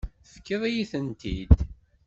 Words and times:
Tefkiḍ-iyi-tent-id. 0.23 1.51